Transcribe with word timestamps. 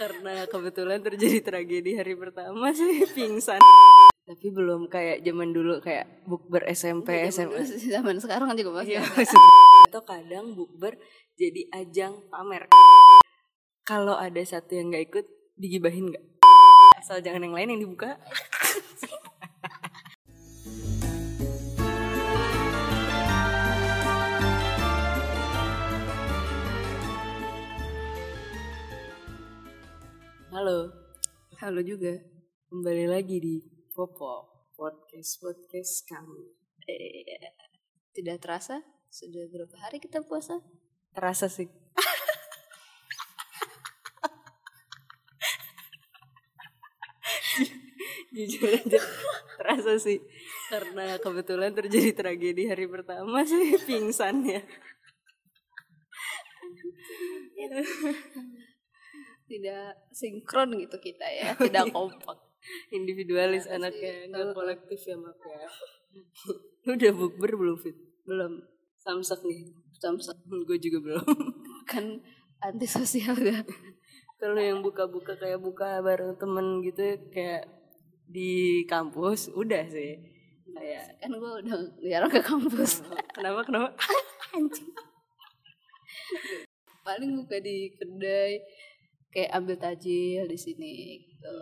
karena 0.00 0.48
kebetulan 0.48 1.04
terjadi 1.04 1.44
tragedi 1.44 1.92
hari 1.92 2.16
pertama 2.16 2.72
sih 2.78 3.04
pingsan. 3.12 3.60
Tapi 4.24 4.46
belum 4.48 4.88
kayak 4.88 5.20
zaman 5.20 5.52
dulu 5.52 5.84
kayak 5.84 6.24
bukber 6.24 6.64
SMP 6.72 7.28
SMA 7.28 7.60
zaman 7.68 8.16
sekarang 8.16 8.56
juga 8.56 8.80
masih 8.80 8.96
Iya, 8.96 9.02
maksud- 9.12 9.58
atau 9.92 10.02
kadang 10.06 10.56
bukber 10.56 10.96
jadi 11.36 11.68
ajang 11.76 12.16
pamer. 12.32 12.72
Kalau 13.84 14.16
ada 14.16 14.40
satu 14.40 14.72
yang 14.72 14.88
nggak 14.88 15.04
ikut 15.12 15.26
digibahin 15.60 16.08
nggak? 16.14 16.24
Asal 16.96 17.20
jangan 17.20 17.44
yang 17.44 17.52
lain 17.52 17.68
yang 17.76 17.80
dibuka 17.84 18.16
halo. 30.50 30.90
Halo 31.62 31.78
juga. 31.78 32.18
kembali 32.70 33.06
lagi 33.06 33.38
di 33.38 33.62
Popo 33.94 34.66
podcast 34.74 35.38
podcast 35.38 36.02
kami. 36.10 36.42
Eh, 36.90 37.54
tidak 38.10 38.42
terasa 38.42 38.82
sudah 39.06 39.46
berapa 39.46 39.78
hari 39.78 40.02
kita 40.02 40.26
puasa? 40.26 40.58
terasa 41.14 41.46
sih. 41.46 41.70
Jujur 48.34 48.74
aja 48.74 48.98
terasa 49.54 50.02
sih. 50.02 50.18
Karena 50.66 51.14
kebetulan 51.22 51.78
terjadi 51.78 52.10
tragedi 52.10 52.66
hari 52.66 52.90
pertama 52.90 53.46
sih 53.46 53.78
pingsan 53.86 54.42
ya 54.42 54.66
Tidak 59.50 60.14
sinkron 60.14 60.78
gitu 60.78 60.96
kita 61.02 61.26
ya, 61.26 61.50
tidak 61.66 61.90
kompak. 61.90 62.38
individualis 62.94 63.64
Terasa 63.66 63.88
anaknya 63.88 64.12
nggak 64.30 64.52
kolektif 64.52 65.00
ya 65.08 65.16
mak 65.16 65.40
ya. 65.42 65.66
Lu 66.86 66.90
udah 66.94 67.12
bukber 67.16 67.50
belum 67.58 67.76
fit? 67.80 67.96
Belum. 68.22 68.62
Samsak 69.00 69.42
nih. 69.42 69.74
Samsak. 69.98 70.36
Gue 70.46 70.78
juga 70.78 70.98
belum. 71.02 71.24
Kan 71.90 72.20
antisosial 72.60 73.34
ya. 73.40 73.64
kalau 74.40 74.56
yang 74.56 74.80
buka-buka 74.80 75.36
kayak 75.36 75.60
buka 75.60 76.00
bareng 76.00 76.36
temen 76.40 76.80
gitu 76.80 77.16
kayak 77.32 77.68
di 78.28 78.84
kampus 78.86 79.52
udah 79.52 79.84
sih. 79.88 80.20
Kayak 80.70 81.16
Kan 81.20 81.32
gue 81.36 81.52
udah 81.64 81.76
jarang 82.04 82.30
ke 82.30 82.40
kampus. 82.44 83.02
kenapa 83.34 83.66
kenapa? 83.66 83.88
Anjing. 84.54 84.92
Paling 87.00 87.30
buka 87.40 87.56
di 87.58 87.90
kedai 87.96 88.60
kayak 89.30 89.50
ambil 89.54 89.76
tajil 89.78 90.44
di 90.44 90.58
sini 90.58 90.92
gitu. 91.24 91.56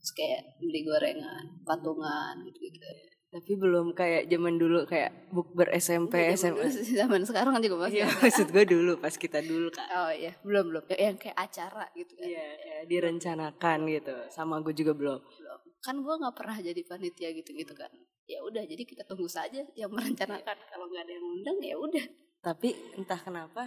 Terus 0.00 0.10
kayak 0.12 0.40
beli 0.56 0.80
gorengan, 0.80 1.44
patungan 1.62 2.40
gitu-gitu. 2.44 2.88
tapi 3.30 3.54
belum 3.54 3.94
kayak 3.94 4.26
zaman 4.26 4.58
dulu 4.58 4.82
kayak 4.90 5.30
bukber 5.30 5.70
SMP 5.78 6.34
SMA 6.34 6.66
Zaman 6.98 7.22
sekarang 7.22 7.62
juga 7.62 7.86
masih 7.86 8.02
Iya 8.02 8.10
ada. 8.10 8.26
maksud 8.26 8.50
gue 8.50 8.64
dulu 8.66 8.98
pas 8.98 9.14
kita 9.14 9.38
dulu 9.38 9.70
kak 9.70 9.86
Oh 9.86 10.10
iya, 10.10 10.34
belum 10.42 10.64
belum. 10.66 10.82
Yang 10.90 11.16
kayak 11.22 11.38
acara 11.38 11.86
gitu 11.94 12.10
kan. 12.18 12.26
Iya 12.26 12.46
kayak 12.58 12.84
direncanakan 12.90 13.78
gitu 13.86 14.14
sama 14.34 14.58
gue 14.58 14.74
juga 14.74 14.98
belum 14.98 15.20
Belum. 15.22 15.58
Kan 15.78 16.02
gue 16.02 16.14
nggak 16.16 16.34
pernah 16.34 16.58
jadi 16.58 16.82
panitia 16.82 17.30
gitu-gitu 17.30 17.70
kan. 17.72 17.92
Ya 18.26 18.42
udah, 18.42 18.62
jadi 18.62 18.82
kita 18.82 19.06
tunggu 19.06 19.30
saja 19.30 19.62
yang 19.78 19.90
merencanakan. 19.94 20.56
Kalau 20.66 20.86
nggak 20.90 21.02
ada 21.06 21.12
yang 21.14 21.26
undang 21.30 21.58
ya 21.62 21.76
udah. 21.78 22.06
tapi 22.40 22.72
entah 22.98 23.20
kenapa 23.20 23.62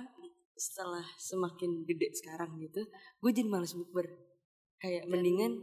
setelah 0.56 1.06
semakin 1.18 1.84
gede 1.84 2.14
sekarang 2.14 2.58
gitu 2.62 2.82
gue 3.20 3.32
jadi 3.34 3.50
males 3.50 3.74
bukber 3.74 4.06
kayak 4.78 5.06
Dan 5.08 5.12
mendingan 5.12 5.54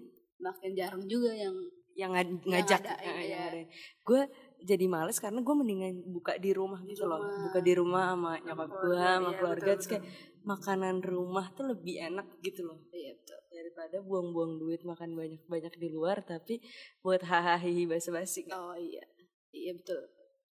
Makin 0.40 0.72
jarang 0.72 1.04
juga 1.04 1.36
yang 1.36 1.52
yang 1.92 2.16
ngaj- 2.16 2.48
ngajak 2.48 2.80
ada, 2.80 2.96
eh, 2.96 3.04
iya. 3.04 3.12
yang 3.12 3.40
ngadain. 3.44 3.66
gue 4.08 4.20
jadi 4.64 4.86
males 4.88 5.18
karena 5.20 5.44
gue 5.44 5.52
mendingan 5.52 6.00
buka 6.08 6.32
di 6.40 6.50
rumah 6.56 6.80
gitu 6.88 7.04
loh 7.04 7.20
buka 7.20 7.60
di 7.60 7.72
rumah 7.76 8.16
sama 8.16 8.32
nyokap 8.40 8.70
gue 8.72 8.96
sama 8.96 9.28
iya, 9.28 9.36
keluarga 9.36 9.70
terus 9.76 9.88
kayak 9.90 10.04
makanan 10.40 11.04
rumah 11.04 11.52
tuh 11.52 11.68
lebih 11.68 12.00
enak 12.00 12.24
gitu 12.40 12.64
loh 12.64 12.80
Iya 12.88 13.12
betul. 13.20 13.38
daripada 13.52 13.96
buang-buang 14.00 14.56
duit 14.56 14.80
makan 14.80 15.12
banyak-banyak 15.12 15.74
di 15.76 15.88
luar 15.92 16.24
tapi 16.24 16.64
buat 17.04 17.20
hahaha 17.20 17.68
basa-basi. 17.84 18.48
Oh 18.48 18.72
iya, 18.72 19.04
iya 19.52 19.76
betul. 19.76 20.00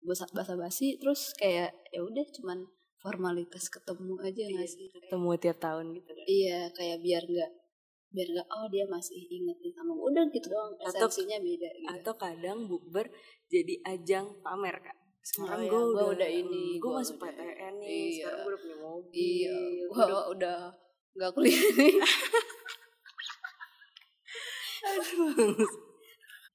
Basa 0.01 0.25
basa 0.33 0.57
basi 0.57 0.97
terus 0.97 1.37
kayak 1.37 1.77
ya 1.93 2.01
udah 2.01 2.25
cuman 2.41 2.65
formalitas 3.05 3.69
ketemu 3.69 4.17
aja 4.19 4.43
nggak 4.49 4.67
sih? 4.67 4.89
Ketemu 4.89 5.29
tiap 5.37 5.61
tahun 5.61 5.93
gitu 5.93 6.09
kan 6.09 6.25
Iya 6.25 6.73
kayak 6.73 6.99
biar 6.99 7.23
nggak 7.23 7.51
biar 8.09 8.27
nggak 8.31 8.47
oh 8.49 8.67
dia 8.67 8.85
masih 8.87 9.19
inget 9.29 9.59
nih 9.59 9.71
sama 9.71 9.93
udah 9.93 10.23
gitu 10.31 10.47
doang 10.49 10.73
Atau- 10.79 11.05
esensinya 11.05 11.37
beda 11.37 11.69
gitu. 11.69 11.93
atau 11.93 12.13
kadang 12.15 12.59
bukber 12.65 13.11
jadi 13.47 13.75
ajang 13.85 14.41
pamer 14.41 14.79
kak 14.79 14.95
sekarang 15.21 15.57
Oh, 15.57 15.61
iya, 15.61 15.69
gue 15.69 15.83
gua 15.83 15.91
udah, 15.91 16.07
udah 16.15 16.31
ini, 16.31 16.65
gue 16.79 16.91
masuk 16.95 17.17
udah- 17.17 17.29
PTN 17.29 17.75
nih 17.75 17.91
iya. 17.91 18.15
sekarang 18.15 18.39
gue 18.39 18.47
udah 18.47 18.61
punya 18.61 18.77
mobil 18.79 19.19
iya, 19.19 19.57
gua 19.85 19.97
udah- 20.01 20.27
udah 20.31 20.59
nggak 21.15 21.31
kuliah 21.33 21.65
nih. 21.75 21.95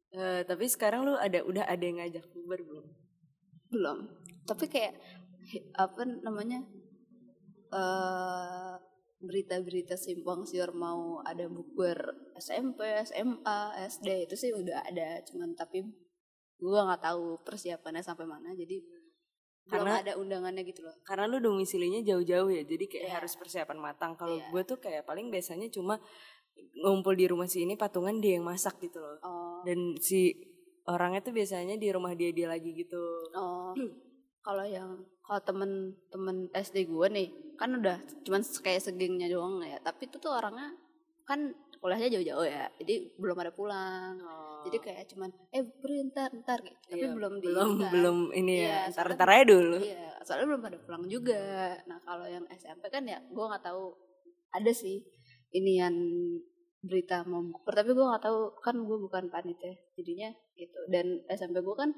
Eh, 0.10 0.42
tapi 0.42 0.66
sekarang 0.66 1.06
lu 1.06 1.14
ada 1.14 1.40
udah 1.44 1.64
ada 1.64 1.80
yang 1.80 1.98
ngajak 1.98 2.28
bukber 2.28 2.60
belum 2.60 2.86
belum. 3.70 3.98
Tapi 4.44 4.66
kayak 4.66 4.98
apa 5.76 6.02
namanya 6.22 6.62
eh 7.70 8.74
berita-berita 9.20 10.00
simpang 10.00 10.48
siur 10.48 10.72
mau 10.72 11.20
ada 11.22 11.44
bukber 11.46 12.00
SMP, 12.40 12.88
SMA, 13.04 13.60
SD 13.84 14.08
itu 14.24 14.36
sih 14.38 14.56
udah 14.56 14.80
ada, 14.82 15.20
cuman 15.28 15.52
tapi 15.54 15.84
gua 16.56 16.88
nggak 16.88 17.04
tahu 17.04 17.36
persiapannya 17.44 18.00
sampai 18.00 18.24
mana, 18.24 18.56
jadi 18.56 18.80
belum 19.68 19.86
Karena- 19.86 20.00
ada 20.02 20.14
undangannya 20.16 20.64
gitu 20.66 20.82
loh. 20.82 20.96
karena 21.04 21.28
lu 21.28 21.38
domisilinya 21.38 22.02
jauh-jauh 22.02 22.50
ya 22.50 22.64
jadi 22.64 22.86
kayak 22.90 23.06
Iya. 23.06 23.16
harus 23.22 23.38
persiapan 23.38 23.78
matang 23.78 24.18
kalau 24.18 24.34
Iya. 24.34 24.50
gue 24.50 24.64
tuh 24.66 24.82
kayak 24.82 25.06
paling 25.06 25.30
biasanya 25.30 25.70
cuma 25.70 26.02
ngumpul 26.82 27.14
di 27.14 27.30
rumah 27.30 27.46
si 27.46 27.62
ini 27.62 27.78
patungan 27.78 28.18
dia 28.18 28.42
yang 28.42 28.50
masak 28.50 28.82
gitu 28.82 28.98
loh 28.98 29.22
Oh, 29.22 29.62
dan 29.62 29.94
si 30.02 30.34
orangnya 30.84 31.22
tuh 31.22 31.38
biasanya 31.38 31.78
di 31.78 31.86
rumah 31.94 32.18
dia 32.18 32.34
dia 32.34 32.50
lagi 32.50 32.74
gitu 32.74 32.98
oh. 33.30 33.70
kalau 34.42 34.66
yang 34.66 34.90
kalau 35.30 35.42
temen-temen 35.46 36.50
SD 36.52 36.90
gue 36.90 37.08
nih 37.08 37.28
kan 37.54 37.70
udah 37.72 38.02
cuman 38.26 38.42
kayak 38.42 38.82
segengnya 38.82 39.30
doang 39.30 39.62
ya, 39.62 39.78
tapi 39.78 40.10
itu 40.10 40.18
tuh 40.18 40.34
orangnya 40.34 40.74
kan 41.22 41.54
kuliahnya 41.78 42.10
jauh-jauh 42.10 42.44
ya, 42.44 42.66
jadi 42.76 43.14
belum 43.16 43.38
ada 43.38 43.54
pulang. 43.54 44.18
Jadi 44.66 44.78
kayak 44.82 45.06
cuman 45.08 45.30
eh 45.50 45.62
beri 45.64 46.10
ntar 46.10 46.34
ntar 46.36 46.60
gitu. 46.60 46.76
Tapi 46.90 47.00
Iya, 47.00 47.14
belum 47.14 47.34
di 47.38 47.48
belum 47.48 47.70
ntar. 47.78 47.92
belum 47.94 48.18
ini 48.34 48.54
ya 48.60 48.90
soalnya- 48.90 48.90
ntar 48.92 49.08
ntar 49.16 49.30
aja 49.32 49.46
dulu 49.48 49.78
Iya, 49.80 50.08
soalnya 50.20 50.46
belum 50.50 50.62
pada 50.62 50.78
pulang 50.82 51.04
juga. 51.08 51.42
Nah, 51.86 52.00
kalau 52.02 52.26
yang 52.26 52.44
SMP 52.50 52.90
kan 52.90 53.06
ya 53.06 53.22
gue 53.22 53.46
nggak 53.46 53.64
tahu 53.64 53.96
ada 54.50 54.72
sih 54.74 55.00
ini 55.54 55.78
yang 55.78 55.96
berita 56.82 57.22
mau 57.24 57.40
bukber 57.40 57.74
tapi 57.78 57.92
gue 57.92 58.04
nggak 58.04 58.24
tahu 58.24 58.40
kan 58.60 58.76
gue 58.76 58.98
bukan 58.98 59.24
panitia 59.28 59.76
jadinya 59.94 60.32
gitu 60.56 60.80
dan 60.88 61.06
SMP 61.28 61.60
gue 61.60 61.76
kan 61.76 61.92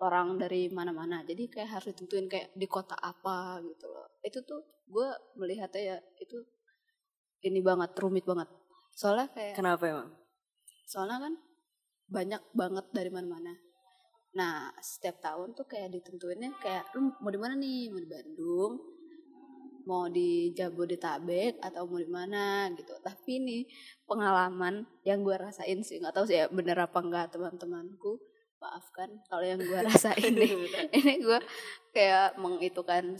orang 0.00 0.40
dari 0.40 0.72
mana-mana. 0.72 1.20
Jadi 1.22 1.46
kayak 1.52 1.80
harus 1.80 1.92
ditentuin 1.92 2.26
kayak 2.26 2.48
di 2.56 2.66
kota 2.66 2.96
apa 2.96 3.60
gitu 3.60 3.86
loh. 3.86 4.08
Itu 4.24 4.40
tuh 4.42 4.60
gue 4.88 5.08
melihatnya 5.36 5.82
ya 5.94 5.96
itu 6.18 6.40
ini 7.44 7.60
banget 7.60 7.92
rumit 8.00 8.24
banget. 8.24 8.48
Soalnya 8.96 9.28
kayak 9.32 9.54
kenapa 9.56 9.84
emang? 9.86 10.08
Soalnya 10.88 11.18
kan 11.20 11.34
banyak 12.10 12.42
banget 12.56 12.86
dari 12.90 13.10
mana-mana. 13.12 13.54
Nah 14.34 14.72
setiap 14.80 15.20
tahun 15.20 15.52
tuh 15.52 15.68
kayak 15.68 15.92
ditentuinnya 15.92 16.56
kayak 16.58 16.90
lu 16.96 17.12
mau 17.20 17.30
di 17.30 17.40
mana 17.40 17.54
nih? 17.56 17.92
Mau 17.92 18.00
di 18.00 18.08
Bandung? 18.08 18.72
Mau 19.80 20.04
di 20.12 20.52
Jabodetabek 20.52 21.60
atau 21.60 21.84
mau 21.84 22.00
di 22.00 22.08
mana? 22.08 22.68
Gitu. 22.72 22.92
Tapi 23.04 23.30
ini 23.36 23.58
pengalaman 24.08 24.84
yang 25.04 25.20
gue 25.20 25.36
rasain 25.36 25.84
sih 25.84 26.00
nggak 26.00 26.16
tahu 26.16 26.24
sih 26.24 26.40
ya 26.40 26.46
bener 26.48 26.76
apa 26.80 26.98
enggak 27.04 27.36
teman-temanku 27.36 28.29
maafkan 28.60 29.08
kalau 29.26 29.44
yang 29.44 29.58
gue 29.58 29.80
rasain 29.80 30.32
nih. 30.36 30.52
Ini 31.00 31.14
gue 31.24 31.38
kayak 31.96 32.36
mengitukan 32.36 33.16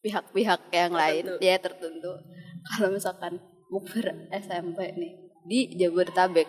pihak-pihak 0.00 0.70
yang 0.70 0.94
lain. 0.94 1.24
Tertentu. 1.26 1.44
ya 1.44 1.56
tertentu. 1.58 2.12
Kalau 2.64 2.88
misalkan 2.94 3.42
bukber 3.68 4.30
SMP 4.30 4.94
nih 4.94 5.12
di 5.44 5.60
Jabodetabek 5.76 6.48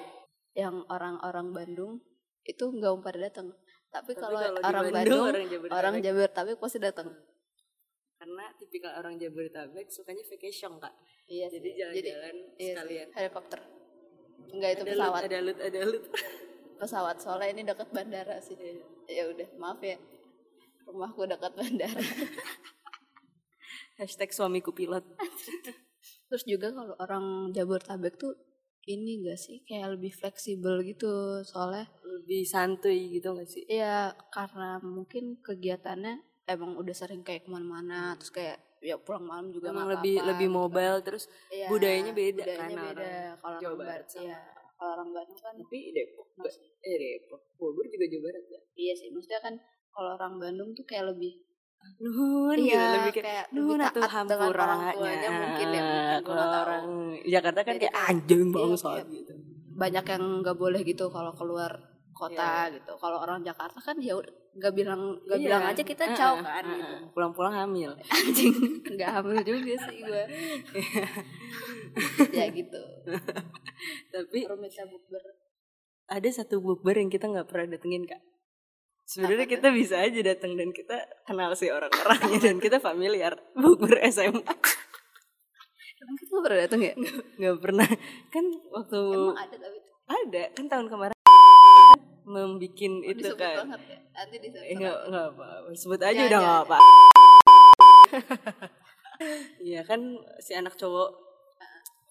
yang 0.55 0.85
orang-orang 0.87 1.51
Bandung 1.51 1.99
itu 2.45 2.63
nggak 2.63 3.01
pada 3.03 3.27
datang 3.27 3.51
tapi, 3.91 4.11
Tapi 4.11 4.21
kalau 4.21 4.39
orang 4.59 4.91
Bandung, 4.91 4.93
Bandung 4.93 5.23
orang 5.25 5.45
Jabodetabek. 5.47 5.79
orang 5.79 5.95
Jabodetabek 6.03 6.55
pasti 6.59 6.79
datang 6.79 7.07
karena 8.15 8.45
tipikal 8.59 8.91
orang 8.95 9.15
Jabodetabek 9.19 9.87
sukanya 9.91 10.23
vacation 10.23 10.71
kak. 10.79 10.93
Iya 11.27 11.45
jadi 11.51 11.69
jalan-jalan 11.75 12.35
iya 12.55 12.73
sekalian. 12.75 13.07
Helikopter. 13.11 13.59
Enggak 14.55 14.69
itu 14.71 14.83
ada 14.83 14.91
pesawat. 14.95 15.19
lut, 15.19 15.27
ada 15.27 15.39
lut 15.41 15.59
ada 15.59 15.79
lut 15.83 16.03
pesawat. 16.75 17.18
Soalnya 17.18 17.50
ini 17.51 17.62
dekat 17.63 17.89
bandara 17.89 18.38
sih. 18.39 18.56
Ya 19.07 19.27
udah 19.27 19.48
maaf 19.56 19.80
ya. 19.80 19.98
Rumahku 20.86 21.25
dekat 21.25 21.54
bandara. 21.54 22.01
Hashtag 24.00 24.31
suamiku 24.31 24.72
pilot. 24.72 25.04
Terus 26.30 26.44
juga 26.44 26.69
kalau 26.69 26.95
orang 27.00 27.56
Jabodetabek 27.56 28.19
tuh 28.19 28.36
ini 28.86 29.24
gak 29.24 29.39
sih? 29.39 29.63
Kayak 29.63 29.98
lebih 29.98 30.12
fleksibel 30.12 30.83
gitu. 30.83 31.42
Soalnya 31.42 31.88
lebih 32.04 32.44
santuy 32.44 33.16
gitu 33.16 33.33
gak 33.33 33.48
sih? 33.48 33.63
Ya 33.66 34.13
karena 34.30 34.77
mungkin 34.80 35.39
kegiatannya 35.39 36.19
emang 36.45 36.75
udah 36.75 36.94
sering 36.94 37.24
kayak 37.24 37.48
ke 37.48 37.50
mana-mana. 37.50 38.13
Terus 38.19 38.33
kayak 38.33 38.57
ya 38.86 39.01
pulang 39.01 39.25
malam 39.25 39.50
juga 39.50 39.74
emang 39.74 39.89
lebih 39.89 40.22
apa-apa 40.22 40.30
lebih 40.30 40.45
gitu 40.45 40.54
kan. 40.54 40.62
mobile 40.62 40.98
terus 41.01 41.24
Iya, 41.50 41.68
budayanya 41.74 42.13
beda 42.13 42.44
kan 42.45 42.45
budayanya 42.45 42.77
orang 42.77 42.86
beda 42.86 43.10
kalau 43.42 43.57
Jawa 43.57 43.66
orang 43.66 43.80
Barat 43.81 44.06
sama- 44.06 44.22
iya 44.22 44.39
kalau 44.85 45.01
orang 45.01 45.09
Bandung 45.09 45.39
kan 45.41 45.53
tapi 45.57 45.89
Depok 45.89 46.27
nggak- 46.37 46.61
eh 46.79 46.95
Depok. 46.95 47.41
Bogor 47.57 47.85
juga 47.89 48.05
Jawa 48.05 48.21
Barat 48.23 48.45
ya? 48.45 48.59
Iya 48.75 48.93
sih 48.93 49.07
maksudnya 49.09 49.41
kan 49.41 49.53
kalau 49.89 50.13
orang 50.13 50.37
Bandung 50.37 50.69
tuh 50.71 50.85
kayak 50.85 51.09
lebih 51.09 51.41
nuhun 51.95 52.57
gitu 52.57 52.69
iya 52.69 52.85
lebih 52.97 53.13
kayak 53.17 53.45
kayak 53.49 54.25
dengan 54.25 54.49
orang 54.51 54.79
hampuranya 54.83 55.29
mungkin 55.31 55.67
ya 55.69 55.83
kalau 56.21 56.45
orang 56.45 56.85
Jakarta 57.25 57.59
kan 57.61 57.73
Jadi 57.77 57.83
kayak 57.85 57.95
anjing 58.09 58.41
iya, 58.45 58.75
kayak- 58.75 59.09
gitu. 59.09 59.33
banyak 59.75 60.05
yang 60.05 60.23
nggak 60.39 60.57
boleh 60.57 60.81
gitu 60.81 61.05
kalau 61.09 61.31
keluar 61.33 61.71
kota 62.13 62.71
gitu. 62.71 62.91
Kalau 62.95 63.17
orang 63.19 63.43
Jakarta 63.43 63.75
kan 63.77 63.97
ya 63.99 64.15
nggak 64.55 64.73
bilang 64.73 65.01
nggak 65.21 65.35
Iya. 65.35 65.45
bilang 65.45 65.63
aja 65.67 65.83
kita 65.83 66.03
Heeh, 66.07 66.15
caw 66.15 66.33
kan 66.39 66.63
heeh. 66.63 66.79
gitu. 66.79 66.95
Pulang-pulang 67.11 67.53
hamil. 67.53 67.91
Anjing. 68.15 68.55
Nggak 68.87 69.09
hamil 69.13 69.37
juga 69.41 69.73
sih 69.83 69.97
gue 69.99 70.23
ya 72.39 72.45
gitu. 72.49 72.81
Tapi 74.09 74.37
rumitnya 74.45 74.85
bukber. 74.85 75.23
ada 76.05 76.29
satu 76.29 76.61
bukber 76.61 76.95
yang 76.95 77.09
kita 77.09 77.25
nggak 77.25 77.49
pernah 77.49 77.73
datengin 77.73 78.05
kak. 78.05 78.21
Sebenarnya 79.05 79.45
kita 79.45 79.69
bisa 79.69 80.01
aja 80.01 80.17
datang 80.23 80.53
dan 80.53 80.69
kita 80.69 80.97
kenal 81.23 81.53
sih 81.53 81.69
orang-orangnya 81.69 82.39
dan 82.41 82.57
kita 82.57 82.77
familiar. 82.79 83.37
Bukber 83.53 84.01
SMA 84.09 84.41
emang 85.97 86.15
kita 86.15 86.29
nggak 86.31 86.43
pernah 86.43 86.59
datang 86.61 86.81
ya? 86.81 86.93
Nggak 87.35 87.57
pernah. 87.59 87.87
Kan 88.29 88.45
waktu 88.69 88.97
emang 89.01 89.37
ada 89.39 89.55
tapi 89.57 89.77
ada. 90.05 90.43
Kan 90.53 90.65
tahun 90.69 90.87
kemarin 90.87 91.14
membikin 92.25 93.00
itu 93.01 93.22
disebut 93.22 93.38
kan. 93.38 93.56
banget 93.63 93.81
ya? 93.86 93.98
Nanti 94.12 94.36
disebut 94.39 94.63
Eh, 94.63 94.75
nggak 94.75 94.98
nggak 95.07 95.25
apa 95.31 95.45
sebut 95.74 96.01
aja 96.01 96.12
Jangan, 96.12 96.25
udah 96.25 96.39
nggak 96.39 96.57
jangan. 96.57 96.68
apa 96.68 96.77
Iya 99.62 99.81
kan 99.81 100.01
si 100.38 100.51
anak 100.51 100.75
cowok 100.75 101.24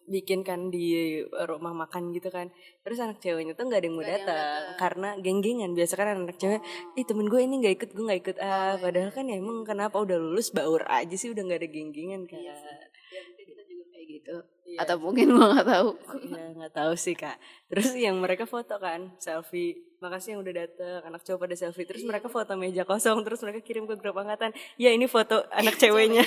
bikin 0.05 0.41
kan 0.41 0.69
di 0.69 1.17
rumah 1.45 1.73
makan 1.75 2.13
gitu 2.13 2.29
kan. 2.29 2.53
Terus 2.81 3.01
anak 3.01 3.19
ceweknya 3.19 3.53
tuh 3.53 3.67
nggak 3.67 3.81
ada 3.81 3.89
yang 3.89 3.97
mau 3.97 4.05
datang 4.05 4.41
karena 4.77 5.09
geng-gengan. 5.19 5.73
Biasa 5.73 5.95
kan 5.95 6.09
anak 6.15 6.37
cewek 6.37 6.61
ih 6.95 7.05
temen 7.05 7.25
gue 7.25 7.41
ini 7.41 7.61
nggak 7.61 7.75
ikut 7.79 7.91
gue 7.93 8.05
nggak 8.05 8.21
ikut. 8.23 8.37
Ah 8.39 8.77
Oh, 8.77 8.81
padahal 8.81 9.11
kan 9.11 9.25
ya 9.27 9.37
emang 9.37 9.65
kenapa? 9.65 9.97
Udah 9.97 10.17
lulus 10.17 10.49
baur 10.51 10.85
aja 10.87 11.13
sih 11.13 11.29
udah 11.29 11.43
nggak 11.43 11.61
ada 11.61 11.69
geng-gengan 11.69 12.23
kan. 12.25 12.37
Iya 12.39 12.53
sih. 12.53 12.69
ya 13.15 13.23
kita 13.39 13.63
juga 13.65 13.85
kayak 13.91 14.07
gitu 14.11 14.35
Iya. 14.75 14.83
atau 14.83 14.97
mungkin 14.99 15.31
gue 15.31 15.47
nggak 15.47 15.69
tahu 15.69 15.89
Iya 16.25 16.45
nggak 16.53 16.75
tahu 16.75 16.93
sih 16.95 17.15
kak. 17.15 17.39
Terus 17.71 17.95
yang 17.95 18.19
mereka 18.19 18.45
foto 18.45 18.75
kan 18.77 19.15
selfie. 19.17 19.79
Makasih 19.99 20.35
yang 20.35 20.43
udah 20.43 20.55
dateng. 20.57 21.01
Anak 21.05 21.23
cowok 21.23 21.41
pada 21.41 21.55
selfie. 21.55 21.85
Terus 21.85 22.03
Iya. 22.03 22.11
mereka 22.11 22.27
foto 22.27 22.53
meja 22.55 22.83
kosong. 22.83 23.23
Terus 23.23 23.41
mereka 23.41 23.61
kirim 23.61 23.85
ke 23.85 23.95
grup 23.95 24.17
angkatan. 24.17 24.51
Ya 24.75 24.91
ini 24.91 25.07
foto 25.07 25.47
anak 25.49 25.77
ceweknya. 25.77 26.27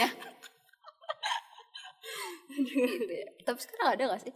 gitu 2.58 3.14
ya. 3.14 3.28
tapi 3.44 3.60
sekarang 3.60 3.88
ada 3.94 4.04
gak 4.10 4.22
sih 4.24 4.34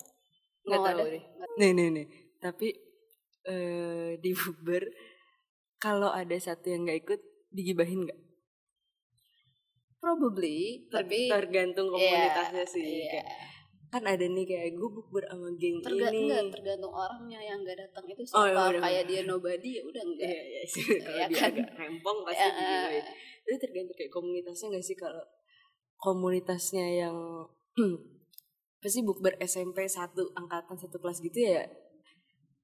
Nggak 0.61 0.79
tahu 0.83 0.99
ada? 0.99 1.03
deh. 1.09 1.23
Nih 1.57 1.71
nih 1.71 1.87
nih. 1.89 2.05
Tapi 2.37 2.67
eh 3.43 4.09
di 4.17 4.31
Uber 4.31 4.83
kalau 5.77 6.11
ada 6.11 6.37
satu 6.37 6.69
yang 6.69 6.85
nggak 6.85 6.99
ikut 7.01 7.21
digibahin 7.49 8.05
nggak? 8.05 8.19
probably 9.97 10.89
Ter- 10.89 11.05
tapi 11.05 11.29
tergantung 11.29 11.89
Iya, 11.89 11.93
komunitasnya 11.93 12.65
sih. 12.67 12.81
iya. 12.81 13.21
Kayak, 13.21 13.27
kan 13.91 14.03
ada 14.03 14.23
nih 14.23 14.45
kayak 14.45 14.71
gue 14.71 14.89
bukber 14.89 15.23
sama 15.25 15.51
geng 15.53 15.77
Terga 15.79 16.07
ini. 16.09 16.19
enggak, 16.25 16.47
tergantung 16.49 16.89
orangnya 16.89 17.39
yang 17.41 17.59
nggak 17.59 17.75
datang 17.77 18.05
itu 18.05 18.21
Oh, 18.25 18.41
siapa 18.41 18.47
iya, 18.47 18.55
bener, 18.69 18.79
kayak 18.79 19.03
bener. 19.03 19.11
dia 19.11 19.21
nobody 19.25 19.69
ya 19.69 19.81
udah 19.83 20.03
enggak 20.05 20.25
Iya, 20.25 20.41
iya 20.45 20.61
sih. 20.65 20.83
Kalau 20.97 21.11
Iya 21.11 21.25
dia 21.25 21.37
kan? 21.37 21.51
agak 21.51 21.69
rempong 21.77 22.17
pasti 22.23 22.39
Ya, 22.41 22.51
digibahin. 22.53 23.03
itu 23.43 23.55
tergantung 23.59 23.95
kayak 23.95 24.11
komunitasnya 24.11 24.67
gak 24.69 24.85
sih 24.85 24.95
kalau 24.95 25.23
komunitasnya 25.97 26.85
yang 26.97 27.17
pasti 28.81 28.99
bukber 29.01 29.35
SMP 29.39 29.85
satu 29.85 30.31
angkatan 30.33 30.73
satu 30.73 30.97
kelas 30.97 31.19
gitu 31.19 31.39
ya 31.43 31.67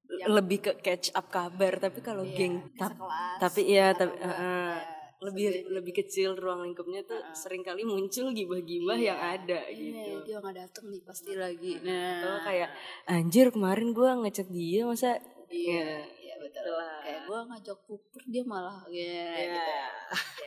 Yang- 0.08 0.32
lebih 0.32 0.58
ke 0.60 0.72
catch 0.80 1.12
up 1.12 1.28
kabar 1.28 1.76
tapi 1.76 2.00
kalau 2.00 2.24
Iya, 2.24 2.34
geng 2.34 2.54
tap- 2.74 2.96
tapi 3.38 3.68
iya 3.68 3.92
tapi 3.92 4.16
kayak 4.16 4.96
lebih 5.18 5.46
lebih 5.68 5.92
kecil 5.96 6.32
ruang 6.32 6.62
lingkupnya 6.62 7.02
tuh 7.02 7.18
Heeh. 7.18 7.34
sering 7.34 7.60
kali 7.60 7.82
muncul 7.82 8.30
gibah-gibah 8.30 8.94
Iya. 8.94 9.06
yang 9.08 9.20
ada 9.20 9.60
Iya, 9.66 9.74
gitu. 9.74 10.10
dia 10.24 10.36
nggak 10.38 10.56
datang 10.56 10.84
nih 10.88 11.02
pasti 11.02 11.32
lagi. 11.34 11.72
Nah 11.82 12.22
Atau 12.22 12.34
kayak 12.44 12.70
anjir 13.04 13.46
kemarin 13.50 13.90
gua 13.90 14.14
ngechat 14.16 14.46
dia 14.46 14.82
masa 14.82 15.18
iya 15.48 16.06
iya 16.14 16.34
betul. 16.38 16.62
Itulah. 16.62 17.02
kayak 17.02 17.20
gue 17.24 17.38
ngajak 17.44 17.78
puper 17.82 18.22
dia 18.24 18.42
malah 18.44 18.78
ya 18.86 19.26
Ya. 19.34 19.52
gitu. 19.52 19.72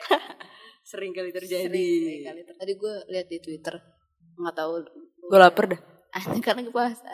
Sering 0.89 1.11
kali 1.11 1.31
terjadi. 1.31 1.67
Sering, 1.67 1.99
sering 2.01 2.23
kali 2.25 2.41
ter- 2.43 2.57
tadi 2.57 2.73
gue 2.75 2.93
lihat 3.07 3.27
di 3.27 3.37
twitter 3.39 3.75
nggak 4.33 4.55
tahu 4.55 4.71
gue 5.21 5.37
lapar 5.37 5.65
dah. 5.67 5.81
Ah 6.11 6.23
karena 6.39 6.59
gue 6.61 6.71
puasa 6.71 7.07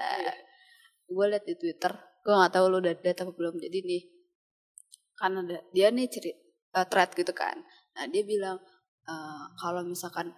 gue 1.06 1.26
lihat 1.28 1.44
di 1.44 1.54
twitter 1.54 1.94
gue 2.22 2.34
nggak 2.34 2.50
tahu 2.52 2.66
lu 2.68 2.78
udah 2.80 2.94
lihat 2.96 3.18
apa 3.18 3.32
belum. 3.32 3.58
Jadi 3.58 3.78
nih 3.82 4.02
kan 5.14 5.34
ada 5.36 5.58
dia 5.72 5.90
nih 5.90 6.06
cerita 6.08 6.38
thread 6.86 7.10
gitu 7.18 7.34
kan. 7.34 7.58
Nah 7.98 8.06
dia 8.06 8.22
bilang 8.22 8.62
eh, 9.10 9.46
kalau 9.58 9.82
misalkan 9.82 10.30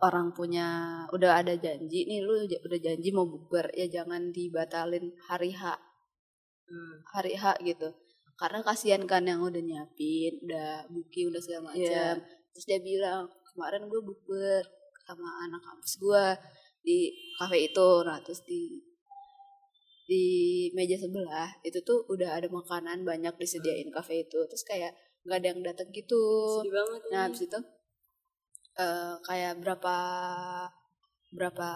orang 0.00 0.32
punya 0.32 0.68
udah 1.12 1.44
ada 1.44 1.54
janji 1.60 2.08
nih 2.08 2.24
lu 2.24 2.48
udah 2.48 2.80
janji 2.80 3.08
mau 3.12 3.28
bukber 3.28 3.68
ya 3.76 3.86
jangan 3.88 4.32
dibatalin 4.32 5.12
hari 5.28 5.52
H. 5.52 5.76
Hmm. 6.70 6.96
hari 7.12 7.34
H 7.36 7.58
gitu. 7.64 7.90
Karena 8.38 8.64
kasihan 8.64 9.04
kan 9.04 9.26
yang 9.28 9.44
udah 9.44 9.60
nyiapin 9.60 10.40
udah 10.48 10.88
booking 10.88 11.28
udah 11.28 11.42
segala 11.44 11.72
macam. 11.72 12.14
Iya. 12.16 12.38
terus 12.50 12.66
dia 12.66 12.80
bilang 12.82 13.30
kemarin 13.52 13.86
gue 13.86 14.00
bukber 14.02 14.64
sama 15.06 15.46
anak 15.46 15.62
kampus 15.62 15.92
gue 16.00 16.24
di 16.80 16.98
kafe 17.36 17.68
itu. 17.68 17.90
Nah 18.06 18.18
terus 18.24 18.40
di 18.48 18.80
di 20.10 20.24
meja 20.74 20.98
sebelah 20.98 21.54
itu 21.62 21.78
tuh 21.86 22.02
udah 22.10 22.34
ada 22.40 22.48
makanan 22.50 23.04
banyak 23.04 23.34
disediain 23.36 23.92
kafe 23.92 24.24
itu. 24.24 24.40
Terus 24.48 24.64
kayak 24.64 24.92
nggak 25.26 25.38
ada 25.40 25.48
yang 25.52 25.60
datang 25.64 25.88
gitu. 25.92 26.22
Sedih 26.60 26.74
banget 26.74 27.00
nah 27.10 27.22
ini. 27.22 27.24
habis 27.28 27.40
itu 27.44 27.58
eh, 28.78 29.14
kayak 29.26 29.52
berapa 29.60 29.96
berapa 31.30 31.68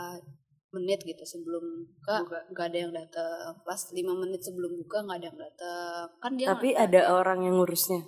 menit 0.74 1.06
gitu 1.06 1.22
sebelum 1.22 1.86
buka 1.86 2.26
nggak 2.50 2.66
ada 2.74 2.78
yang 2.82 2.90
datang 2.90 3.54
pas 3.62 3.78
lima 3.94 4.10
menit 4.18 4.42
sebelum 4.42 4.74
buka 4.74 5.06
nggak 5.06 5.18
ada 5.22 5.26
yang 5.30 5.38
datang 5.38 6.04
kan 6.18 6.32
dia 6.34 6.46
tapi 6.50 6.74
ada 6.74 7.14
orang 7.14 7.46
yang 7.46 7.62
ngurusnya? 7.62 8.02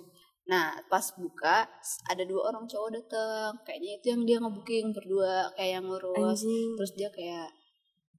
Nah 0.47 0.75
pas 0.87 1.03
buka 1.19 1.67
ada 2.07 2.23
dua 2.23 2.51
orang 2.51 2.63
cowok 2.67 2.89
datang 2.95 3.51
kayaknya 3.67 3.99
itu 3.99 4.05
yang 4.15 4.21
dia 4.23 4.37
ngebooking 4.39 4.95
berdua 4.95 5.51
kayak 5.55 5.79
yang 5.79 5.85
ngurus. 5.87 6.43
Anjing. 6.43 6.69
Terus 6.79 6.91
dia 6.95 7.09
kayak 7.11 7.51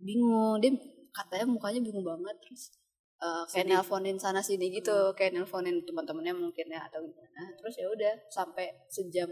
bingung. 0.01 0.61
Dia 0.61 0.73
katanya 1.13 1.47
mukanya 1.49 1.81
bingung 1.81 2.05
banget. 2.05 2.37
Terus 2.45 2.73
eh, 3.19 3.43
kayak 3.51 3.67
nelponin 3.67 4.15
sana 4.15 4.39
sini 4.39 4.71
gitu 4.71 5.11
kayak 5.13 5.35
nelponin 5.35 5.83
teman-temannya 5.83 6.35
mungkin 6.35 6.67
ya 6.71 6.81
atau 6.87 7.03
gimana. 7.03 7.43
Terus 7.59 7.75
ya 7.79 7.87
udah 7.91 8.13
sampai 8.31 8.67
sejam 8.89 9.29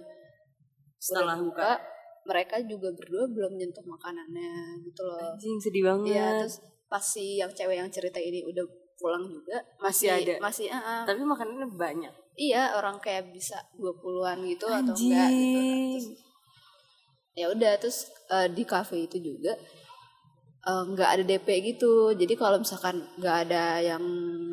setelah 0.97 1.37
buka. 1.39 1.79
mereka 2.27 2.59
juga 2.67 2.91
berdua 2.91 3.31
belum 3.31 3.55
nyentuh 3.55 3.87
makanannya 3.87 4.83
gitu 4.83 5.03
loh. 5.07 5.31
Anjing 5.31 5.57
sedih 5.63 5.87
banget. 5.87 6.19
Iya 6.19 6.27
terus 6.43 6.57
pas 6.87 7.03
si 7.03 7.39
yang 7.39 7.51
cewek 7.55 7.79
yang 7.79 7.91
cerita 7.91 8.19
ini 8.19 8.43
udah 8.43 8.67
pulang 8.97 9.23
juga 9.29 9.61
Masih 9.79 10.09
ada? 10.09 10.35
masih 10.41 10.67
ah, 10.73 10.81
ah. 10.81 11.03
tapi 11.07 11.23
makanannya 11.23 11.69
banyak? 11.69 12.11
Iya 12.35 12.75
orang 12.75 12.97
kayak 12.99 13.31
bisa 13.31 13.55
20-an 13.79 14.43
gitu 14.43 14.67
atau 14.67 14.95
enggak 14.95 14.97
gitu 14.97 15.13
Nah, 15.15 15.29
Anjing. 15.31 15.91
terus 15.95 16.07
ya 17.37 17.47
udah 17.53 17.73
terus 17.77 17.99
eh, 18.33 18.49
di 18.51 18.65
cafe 18.65 19.05
itu 19.05 19.21
juga 19.21 19.53
eh, 20.67 20.83
nggak 20.93 21.09
ada 21.15 21.23
DP 21.25 21.49
gitu 21.75 22.11
jadi 22.13 22.35
kalau 22.35 22.59
misalkan 22.61 23.07
nggak 23.17 23.37
ada 23.49 23.65
yang 23.81 24.03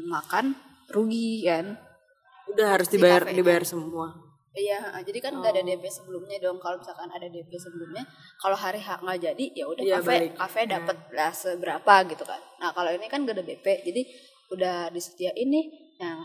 makan 0.08 0.54
rugi 0.94 1.44
kan 1.44 1.76
udah 2.54 2.68
harus 2.78 2.88
dibayar 2.92 3.26
kafenya. 3.26 3.38
dibayar 3.42 3.64
semua 3.66 4.08
Iya, 4.54 5.02
jadi 5.02 5.18
kan 5.18 5.42
nggak 5.42 5.50
ada 5.50 5.66
Oh. 5.66 5.70
DP 5.74 5.84
sebelumnya 5.90 6.38
dong. 6.38 6.62
Kalau 6.62 6.78
misalkan 6.78 7.10
ada 7.10 7.26
DP 7.26 7.58
sebelumnya, 7.58 8.06
kalau 8.38 8.54
hari 8.54 8.78
H 8.78 9.02
nggak 9.02 9.18
jadi, 9.18 9.46
ya 9.50 9.66
udah 9.66 9.82
Iya, 9.82 9.98
kafe 9.98 10.06
balik. 10.14 10.32
kafe 10.38 10.62
dapat 10.70 10.98
lah 11.10 11.34
seberapa 11.34 11.94
gitu 12.06 12.22
kan. 12.22 12.38
Nah 12.62 12.70
kalau 12.70 12.94
ini 12.94 13.10
kan 13.10 13.26
gak 13.26 13.34
ada 13.34 13.42
DP, 13.42 13.66
jadi 13.82 14.02
udah 14.54 14.78
disediain 14.94 15.50
nih, 15.50 15.66
yang 15.98 16.22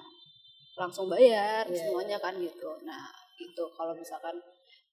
langsung 0.76 1.08
bayar 1.08 1.64
Iya, 1.72 1.88
semuanya 1.88 2.20
kan 2.20 2.36
gitu. 2.36 2.68
Nah 2.84 3.08
itu 3.40 3.64
kalau 3.72 3.96
misalkan 3.96 4.36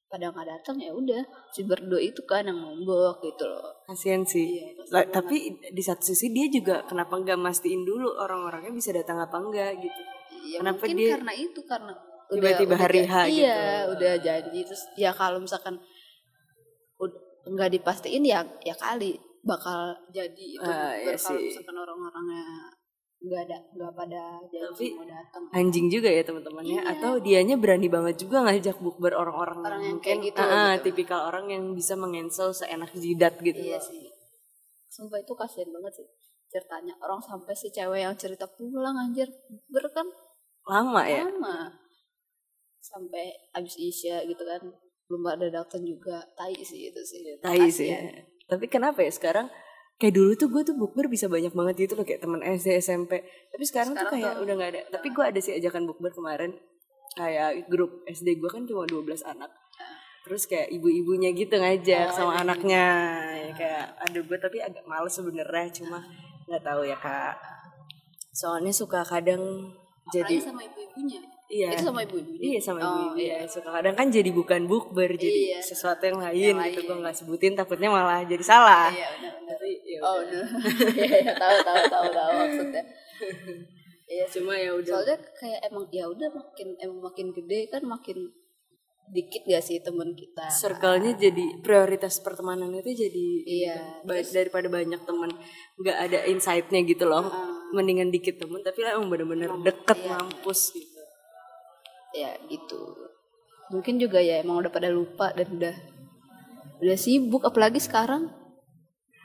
pada 0.05 0.29
nggak 0.29 0.47
datang 0.47 0.77
ya 0.77 0.91
udah 0.91 1.21
si 1.49 1.65
berdua 1.65 1.97
itu 1.97 2.21
kan 2.23 2.45
yang 2.45 2.55
nombok 2.55 3.19
gitu 3.21 3.43
loh. 3.43 3.73
kasian 3.85 4.21
sih 4.23 4.61
Iya, 4.61 4.85
banget. 4.87 5.11
tapi 5.11 5.35
di 5.73 5.81
satu 5.81 6.03
sisi 6.03 6.29
dia 6.29 6.45
juga 6.47 6.85
kenapa 6.85 7.17
nggak 7.17 7.35
mastiin 7.35 7.81
dulu 7.81 8.13
orang-orangnya 8.15 8.69
bisa 8.71 8.93
datang 8.93 9.17
apa 9.17 9.35
enggak 9.35 9.77
gitu 9.79 10.01
Ya, 10.45 10.61
Kenapa 10.61 10.85
mungkin 10.85 10.97
dia 11.01 11.09
karena 11.17 11.33
itu 11.33 11.59
karena 11.65 11.93
tiba-tiba 12.29 12.75
hari 12.77 13.01
H 13.01 13.13
iya, 13.25 13.57
gitu? 13.81 13.97
udah 13.97 14.13
janji 14.21 14.59
terus 14.61 14.83
ya 14.93 15.09
kalau 15.09 15.41
misalkan 15.41 15.73
nggak 17.45 17.69
dipastiin 17.73 18.21
ya 18.21 18.45
ya 18.61 18.73
kali 18.73 19.17
bakal 19.41 19.93
jadi 20.09 20.45
itu 20.57 20.61
bukber 20.61 21.01
iya 21.01 21.17
kalau 21.17 21.37
misalkan 21.39 21.75
orang-orangnya 21.77 22.45
nggak 23.17 23.41
ada 23.47 23.57
nggak 23.71 23.91
pada 23.95 24.21
janji 24.45 24.59
Tapi- 24.61 24.93
mau 24.93 25.07
datang 25.07 25.43
anjing 25.49 25.87
juga 25.87 26.07
ya 26.07 26.21
teman-temannya 26.21 26.77
Iya. 26.77 26.91
atau 26.93 27.11
dianya 27.17 27.55
berani 27.55 27.87
banget 27.87 28.15
juga 28.19 28.43
ngajak 28.43 28.77
bukber 28.77 29.13
orang-orang 29.13 29.59
Orang 29.59 29.81
yang 29.81 29.97
mungkin. 29.97 30.05
kayak 30.05 30.19
gitu, 30.25 30.39
ah, 30.39 30.45
ah, 30.45 30.71
gitu. 30.73 30.83
tipikal 30.85 31.19
orang 31.25 31.45
yang 31.47 31.63
bisa 31.71 31.93
mengensel 31.95 32.51
seenak 32.51 32.91
jidat 32.93 33.39
gitu 33.39 33.57
iya 33.57 33.75
loh. 33.75 33.81
sih. 33.81 34.05
Sumpah 34.87 35.17
itu 35.17 35.33
kasihan 35.33 35.67
banget 35.69 35.93
sih 35.95 36.07
ceritanya. 36.47 36.93
Orang 36.97 37.19
sampai 37.19 37.51
si 37.51 37.67
cewek 37.67 37.99
yang 37.99 38.15
cerita 38.15 38.45
pulang 38.47 38.95
anjir 38.95 39.27
bukber 39.49 39.85
kan 39.91 40.07
lama 40.63 41.01
ya? 41.03 41.25
Lama. 41.25 41.71
Sampai 42.77 43.33
abis 43.51 43.75
isya 43.75 44.21
gitu 44.23 44.39
kan 44.39 44.61
belum 45.05 45.23
ada 45.25 45.47
datang 45.51 45.81
juga. 45.81 46.21
Tai 46.31 46.53
sih 46.53 46.89
itu 46.89 47.01
sih. 47.01 47.25
Tai 47.39 47.57
sih. 47.65 47.89
Kasihan. 47.89 48.21
tapi 48.45 48.65
kenapa 48.67 49.01
ya 49.01 49.09
sekarang 49.09 49.49
kayak 49.95 50.13
dulu 50.13 50.31
tuh 50.35 50.47
gue 50.51 50.61
tuh 50.67 50.75
bukber 50.75 51.07
bisa 51.07 51.31
banyak 51.31 51.55
banget 51.55 51.75
gitu 51.87 51.93
loh 51.95 52.03
kayak 52.03 52.19
teman 52.23 52.43
SD 52.43 52.79
SMP. 52.79 53.23
Tapi 53.23 53.63
sekarang, 53.63 53.95
tuh 53.95 54.03
Sekarang 54.03 54.13
kayak 54.19 54.33
tuh 54.35 54.43
udah 54.43 54.53
nggak 54.59 54.71
ada. 54.75 54.81
Tapi 54.99 55.07
gue 55.11 55.23
ada 55.23 55.39
sih 55.39 55.53
ajakan 55.55 55.83
bukber 55.87 56.11
kemarin. 56.11 56.51
Kayak 57.15 57.71
grup 57.71 58.03
SD 58.05 58.35
gue 58.37 58.49
kan 58.51 58.67
cuma 58.67 58.83
12 58.83 59.23
anak. 59.23 59.51
Terus 60.25 60.43
kayak 60.49 60.73
ibu-ibunya 60.73 61.29
gitu 61.31 61.53
ngajak 61.55 62.09
Oh, 62.11 62.15
sama 62.17 62.31
iya. 62.33 62.41
anaknya. 62.43 62.85
ya, 63.45 63.51
kayak 63.55 63.85
aduh 64.09 64.23
gue 64.25 64.37
tapi 64.41 64.57
agak 64.59 64.83
males 64.83 65.13
sebenarnya 65.13 65.69
cuma 65.79 66.01
nggak 66.49 66.63
tahu 66.65 66.81
ya 66.83 66.97
kak. 66.97 67.37
Soalnya 68.35 68.73
suka 68.75 69.05
kadang 69.05 69.41
Apalagi 70.05 70.11
jadi 70.11 70.35
sama 70.43 70.61
ibu-ibunya 70.65 71.21
iya 71.47 71.69
itu 71.69 71.83
sama 71.83 72.01
ibu-ibunya 72.01 72.41
Iya 72.47 72.59
sama 72.59 72.77
Oh, 72.77 72.89
ibu-ibu 73.05 73.17
iya. 73.19 73.37
ya. 73.37 73.45
Suka 73.45 73.69
kadang 73.71 73.93
kan 73.93 74.07
jadi 74.07 74.29
bukan 74.29 74.65
bukber 74.65 75.13
jadi 75.13 75.41
Iya. 75.51 75.59
sesuatu 75.59 76.03
yang 76.03 76.17
lain 76.19 76.55
Yang 76.55 76.73
gitu 76.73 76.81
gue 76.87 76.97
nggak 76.99 77.15
sebutin 77.15 77.53
takutnya 77.53 77.87
malah 77.87 78.21
jadi 78.21 78.41
salah. 78.41 78.89
iya 78.89 79.07
benar 79.15 79.35
Tapi 79.47 79.69
ya 79.83 79.99
oh 79.99 80.15
udah 80.19 80.45
iya 80.99 81.17
iya, 81.21 81.33
tahu 81.33 81.57
tahu 81.61 81.81
tahu 81.87 82.07
tahu 82.09 82.29
maksudnya 82.35 82.83
iya 84.11 84.25
Cuma 84.27 84.53
ya 84.53 84.71
udah. 84.71 84.91
soalnya 84.91 85.17
kayak 85.33 85.59
emang 85.65 85.85
ya 85.89 86.05
udah 86.05 86.29
makin 86.31 86.67
emang 86.77 86.99
makin 87.03 87.27
gede 87.31 87.59
kan 87.67 87.81
makin 87.83 88.17
dikit 89.07 89.45
gak 89.45 89.61
sih 89.61 89.77
temen 89.79 90.09
kita 90.11 90.49
Circle-nya 90.49 91.13
jadi 91.15 91.45
prioritas 91.59 92.17
pertemanan 92.19 92.73
itu 92.73 92.89
jadi 92.99 93.27
Iya, 93.45 93.77
ba- 94.01 94.17
terus- 94.17 94.33
daripada 94.33 94.65
banyak 94.67 94.97
temen 94.99 95.29
nggak 95.77 95.97
ada 95.99 96.19
insight-nya 96.25 96.81
gitu 96.83 97.05
loh. 97.05 97.21
Heeh. 97.23 97.53
Mendingan 97.71 98.09
dikit 98.09 98.35
temen 98.35 98.61
tapi 98.61 98.81
lah 98.81 98.95
emang 98.95 99.09
bener-bener 99.11 99.51
deket 99.61 99.99
iya. 99.99 100.09
mampus 100.11 100.73
gitu. 100.73 100.94
Ya 102.15 102.31
gitu 102.47 102.79
mungkin 103.67 103.97
juga 103.97 104.17
ya 104.17 104.39
emang 104.39 104.61
udah 104.61 104.71
pada 104.71 104.87
lupa 104.87 105.33
dan 105.33 105.51
udah 105.51 105.75
udah 106.79 106.97
sibuk 106.97 107.43
apalagi 107.43 107.77
sekarang 107.77 108.31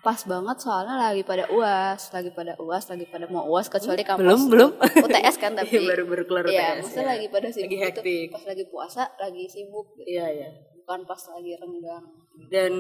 pas 0.01 0.17
banget 0.25 0.57
soalnya 0.59 0.97
lagi 0.97 1.21
pada 1.23 1.45
uas 1.53 2.09
lagi 2.09 2.33
pada 2.33 2.57
uas 2.57 2.89
lagi 2.89 3.05
pada 3.05 3.29
mau 3.29 3.45
uas 3.47 3.69
kecuali 3.69 4.01
kampus 4.01 4.25
Belum, 4.25 4.43
belum. 4.49 4.71
UTS 5.05 5.37
kan 5.37 5.53
tapi 5.61 5.77
Iya, 5.77 5.93
baru-baru 5.93 6.23
keluar 6.25 6.45
Iya, 6.49 6.57
UTS, 6.57 6.81
maksudnya 6.81 7.05
ya. 7.05 7.11
lagi 7.13 7.27
pada 7.29 7.49
sibuk 7.49 7.61
Lagi 7.61 7.77
gitu. 7.77 7.85
hektik. 8.01 8.29
pas 8.33 8.45
lagi 8.49 8.65
puasa 8.67 9.03
lagi 9.15 9.43
sibuk 9.45 9.87
gitu. 9.95 10.09
Iya 10.09 10.27
ya. 10.33 10.49
Bukan 10.91 11.07
pas 11.07 11.23
lagi 11.31 11.55
renggang 11.55 12.03
Dan 12.51 12.73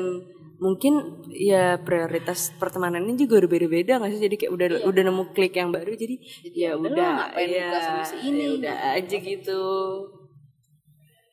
mungkin 0.59 1.23
ya 1.31 1.79
prioritas 1.79 2.50
pertemanannya 2.59 3.14
juga 3.14 3.38
udah 3.38 3.50
beda-beda 3.55 4.02
nggak 4.02 4.11
sih? 4.19 4.23
Jadi 4.26 4.35
kayak 4.35 4.50
udah 4.57 4.67
Iya. 4.67 4.83
udah 4.83 5.02
nemu 5.07 5.25
klik 5.31 5.55
yang 5.55 5.71
baru 5.71 5.95
jadi, 5.95 6.17
Jadi 6.19 6.59
ya 6.59 6.75
ya 6.75 6.75
udah 6.75 7.11
ya, 7.38 7.67
sama 7.79 8.02
si 8.02 8.17
ini, 8.26 8.43
ya 8.43 8.50
udah 8.59 8.75
ngapain 8.75 9.05
aja 9.07 9.17
gitu. 9.23 9.62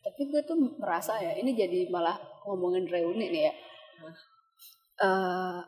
tapi 0.06 0.22
gue 0.30 0.42
tuh 0.46 0.58
merasa 0.78 1.18
ya 1.18 1.34
ini 1.36 1.52
jadi 1.58 1.90
malah 1.90 2.16
ngomongin 2.46 2.86
reuni 2.88 3.28
nih 3.28 3.42
ya 3.50 3.54
eh 5.02 5.60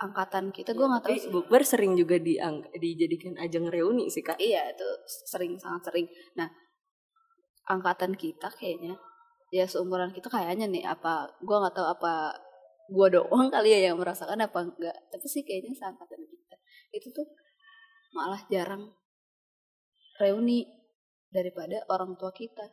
angkatan 0.00 0.54
kita 0.54 0.70
gue 0.72 0.86
nggak 0.86 1.02
tahu 1.04 1.14
sih 1.18 1.28
bukber 1.34 1.62
sering 1.66 1.92
juga 1.98 2.16
diang 2.16 2.62
dijadikan 2.78 3.36
ajang 3.42 3.68
reuni 3.68 4.06
sih 4.08 4.22
kak. 4.24 4.38
iya 4.40 4.70
itu 4.72 4.88
sering 5.28 5.58
sangat 5.60 5.90
sering 5.92 6.06
nah 6.38 6.48
angkatan 7.68 8.16
kita 8.16 8.48
kayaknya 8.56 8.96
ya 9.54 9.64
seumuran 9.64 10.10
kita 10.10 10.26
kayaknya 10.26 10.66
nih 10.66 10.82
apa 10.84 11.30
gue 11.38 11.54
nggak 11.54 11.74
tahu 11.78 11.86
apa 11.86 12.34
gue 12.90 13.06
doang 13.14 13.46
kali 13.48 13.70
ya 13.70 13.88
yang 13.88 13.96
merasakan 13.96 14.42
apa 14.42 14.58
enggak 14.60 14.96
tapi 15.08 15.26
sih 15.30 15.46
kayaknya 15.46 15.70
seangkatan 15.72 16.20
kita 16.20 16.56
itu 16.90 17.08
tuh 17.08 17.26
malah 18.10 18.42
jarang 18.50 18.90
reuni 20.18 20.66
daripada 21.28 21.86
orang 21.86 22.14
tua 22.14 22.30
kita 22.30 22.66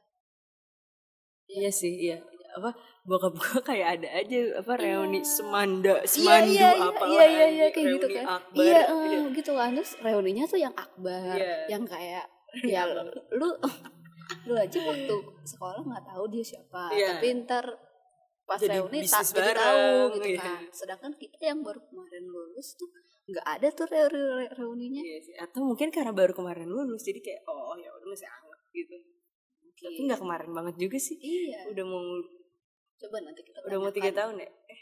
Iya 1.51 1.67
sih, 1.67 1.91
iya. 1.99 2.15
Apa 2.55 2.71
bokap 3.03 3.35
gue 3.35 3.59
kayak 3.75 3.99
ada 3.99 4.07
aja 4.23 4.39
apa 4.55 4.71
reuni 4.79 5.19
Iya. 5.19 5.27
semanda, 5.27 5.95
Iya, 5.99 6.07
semandu 6.07 6.53
iya, 6.55 6.69
iya, 6.71 6.87
apa 6.87 7.03
iya, 7.03 7.23
iya, 7.27 7.45
iya, 7.51 7.67
kayak 7.75 7.87
gitu 7.91 8.07
kan. 8.07 8.25
akbar. 8.39 8.63
iya 8.63 8.81
eh, 8.87 9.23
gitu 9.35 9.51
kan 9.51 9.69
terus 9.75 9.91
reuninya 9.99 10.43
tuh 10.47 10.55
yang 10.57 10.71
akbar 10.71 11.35
Iya. 11.35 11.55
yang 11.67 11.83
kayak 11.83 12.25
ya 12.71 12.87
lu 13.35 13.51
lu 14.43 14.53
aja 14.55 14.79
waktu 14.81 15.15
sekolah 15.43 15.81
nggak 15.81 16.03
tahu 16.07 16.23
dia 16.27 16.43
siapa 16.43 16.83
Iya. 16.89 17.07
tapi 17.13 17.27
ntar 17.41 17.65
pas 18.41 18.57
Jadi 18.57 18.73
reuni 18.73 18.99
tak 19.03 19.23
jadi 19.27 19.53
tahu 19.53 19.85
gitu 20.13 20.27
iya. 20.29 20.41
kan 20.41 20.59
sedangkan 20.69 21.11
kita 21.13 21.43
yang 21.45 21.61
baru 21.61 21.79
kemarin 21.79 22.25
lulus 22.25 22.73
tuh 22.73 22.89
nggak 23.23 23.45
ada 23.47 23.67
tuh 23.69 23.85
reuni 23.87 24.45
reuninya 24.51 24.99
Iya 24.99 25.19
sih. 25.21 25.33
Atau 25.37 25.61
mungkin 25.63 25.87
karena 25.87 26.11
baru 26.11 26.31
kemarin 26.31 26.67
lulus 26.67 27.01
jadi 27.01 27.19
kayak 27.19 27.41
oh 27.45 27.73
ya 27.75 27.87
udah 27.91 28.07
masih 28.07 28.27
anget 28.27 28.59
gitu. 28.71 28.95
Tapi 29.77 29.93
Iya. 29.93 30.03
nggak 30.09 30.19
kemarin 30.19 30.49
banget 30.51 30.75
juga 30.77 30.97
sih. 30.97 31.17
iya 31.17 31.61
Udah 31.65 31.85
mau 31.85 32.01
coba 32.97 33.17
nanti 33.19 33.41
kita 33.41 33.57
udah 33.61 33.77
mau 33.79 33.89
tiga 33.89 34.11
tahun 34.11 34.35
ya? 34.37 34.49
Eh, 34.67 34.79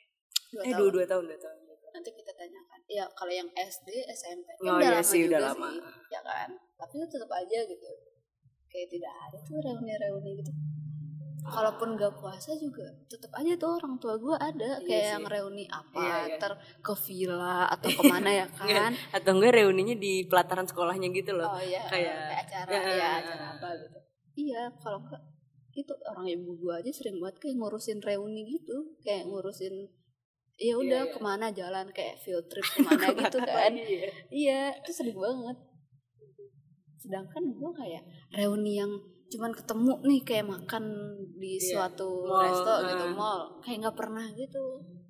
Dua 0.49 0.61
eh 0.61 0.65
tahun. 0.65 0.79
dua 0.81 0.89
dua 0.89 1.05
tahun 1.05 1.23
dua 1.25 1.37
tahun. 1.37 1.57
nanti 1.89 2.09
kita 2.11 2.31
tanyakan 2.31 2.79
ya 2.87 3.05
kalau 3.11 3.33
yang 3.33 3.49
SD 3.51 3.87
SMP 4.07 4.45
kan 4.47 4.61
Oh, 4.63 4.77
udah 4.77 4.81
iya 4.83 4.93
lama 4.93 5.03
sih, 5.03 5.19
juga 5.19 5.29
udah 5.31 5.41
sih 5.41 5.49
lama. 5.51 5.69
ya 6.07 6.19
kan 6.21 6.49
tapi 6.75 6.93
itu 6.95 7.07
tetap 7.07 7.31
aja 7.33 7.59
gitu 7.65 7.87
kayak 8.69 8.87
tidak 8.89 9.13
ada 9.19 9.37
tuh 9.41 9.57
reuni-reuni 9.57 10.31
gitu 10.37 10.51
kalaupun 11.41 11.95
gak 11.95 12.13
puasa 12.15 12.53
juga 12.53 12.85
tetap 13.05 13.31
aja 13.33 13.55
tuh 13.55 13.73
orang 13.73 13.97
tua 13.97 14.15
gue 14.15 14.35
ada 14.35 14.77
Iya 14.77 14.85
kayak 14.85 15.01
sih. 15.01 15.11
yang 15.11 15.25
reuni 15.25 15.65
apa 15.67 15.97
Iya, 15.97 16.17
iya. 16.27 16.37
ter 16.37 16.51
ke 16.77 16.93
villa 16.99 17.65
atau 17.67 17.89
ke 17.89 18.03
mana 18.05 18.29
ya 18.29 18.45
kan 18.59 18.93
Atau 19.09 19.31
enggak 19.33 19.55
reuninya 19.55 19.95
di 19.95 20.23
pelataran 20.23 20.63
sekolahnya 20.63 21.09
gitu 21.09 21.33
loh. 21.33 21.49
oh 21.49 21.57
iya 21.59 21.81
kayak- 21.83 22.45
acara 22.45 22.69
Ya, 22.69 22.79
ya 22.79 22.93
ya, 22.93 23.09
acara 23.17 23.33
ya. 23.35 23.49
apa 23.55 23.67
gitu 23.77 23.97
iya 24.37 24.61
kalau 24.77 24.99
enggak 25.01 25.21
itu 25.71 25.93
orang 26.05 26.27
ibu 26.27 26.51
gue 26.55 26.73
aja 26.75 26.91
sering 26.91 27.17
banget 27.17 27.35
kayak 27.39 27.55
ngurusin 27.55 27.99
reuni 27.99 28.41
gitu 28.45 28.77
kayak 28.99 29.23
ngurusin 29.25 29.73
ya 30.55 30.75
udah 30.75 31.01
iya. 31.01 31.09
ke 31.09 31.19
mana 31.19 31.45
jalan 31.49 31.87
kayak 31.89 32.19
field 32.19 32.45
trip 32.45 32.67
ke 32.67 32.83
mana 32.83 33.05
gitu 33.09 33.37
kan 33.39 33.71
Iya. 33.71 34.09
iya 34.29 34.59
itu 34.75 34.91
sering 34.91 35.15
banget 35.15 35.55
sedangkan 36.99 37.43
gue 37.55 37.71
kayak 37.73 38.03
reuni 38.35 38.77
yang 38.77 38.91
cuman 39.29 39.53
ketemu 39.53 39.93
nih 40.03 40.21
kayak 40.25 40.45
makan 40.49 40.83
di 41.37 41.55
Iya, 41.55 41.85
suatu 41.85 42.25
mall, 42.25 42.43
resto 42.43 42.73
gitu 42.83 43.05
ah. 43.05 43.13
mall 43.13 43.41
kayak 43.61 43.77
nggak 43.87 43.97
pernah 43.97 44.25
gitu 44.35 44.65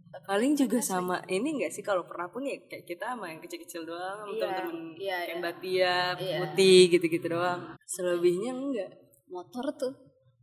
Paling 0.09 0.57
juga 0.57 0.81
Asik. 0.81 0.89
sama 0.89 1.21
ini 1.29 1.53
enggak 1.57 1.69
sih 1.69 1.85
kalau 1.85 2.01
pernah 2.09 2.25
pun 2.29 2.41
ya 2.41 2.57
kayak 2.65 2.81
kita 2.81 3.13
sama 3.13 3.29
yang 3.29 3.37
kecil-kecil 3.45 3.85
doang, 3.85 4.25
Iya, 4.25 4.41
temen-temen 4.41 4.77
iya, 4.97 5.17
kayak 5.21 5.29
iya. 5.29 5.37
Mbak 5.37 5.55
Tia, 5.61 5.97
Iya. 6.17 6.37
Putih 6.41 6.79
gitu-gitu 6.89 7.27
doang. 7.29 7.61
Selebihnya 7.85 8.51
enggak. 8.53 8.89
motor 9.29 9.69
tuh 9.77 9.93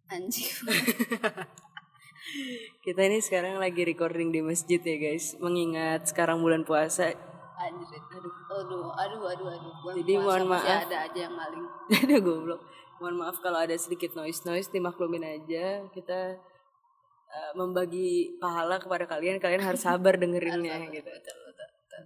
anjing 0.07 0.47
Kita 2.87 3.01
ini 3.03 3.19
sekarang 3.19 3.59
lagi 3.59 3.83
recording 3.83 4.31
di 4.31 4.39
masjid 4.43 4.79
ya 4.79 4.97
guys, 4.99 5.35
mengingat 5.43 6.07
sekarang 6.11 6.39
bulan 6.39 6.63
puasa. 6.63 7.11
Aduh 8.59 8.89
aduh 8.93 9.23
aduh 9.27 9.49
aduh 9.49 9.73
Bulan 9.81 9.95
Jadi 10.01 10.13
mohon 10.17 10.45
maaf. 10.47 10.65
ada 10.83 10.97
aja 11.05 11.19
yang 11.21 11.35
maling 11.35 11.67
Ada 12.03 12.17
goblok. 12.19 12.61
Mohon 12.97 13.17
maaf 13.21 13.37
kalau 13.39 13.59
ada 13.59 13.77
sedikit 13.77 14.13
noise-noise 14.13 14.69
dimaklumin 14.69 15.21
aja. 15.21 15.85
Kita 15.89 16.33
uh, 17.29 17.53
membagi 17.53 18.35
pahala 18.37 18.77
kepada 18.77 19.05
kalian, 19.05 19.37
kalian 19.37 19.61
harus 19.61 19.81
sabar 19.81 20.17
dengerinnya 20.23 20.81
gitu. 20.89 21.05
betul, 21.07 21.37
betul, 21.45 21.69
betul. 21.69 22.03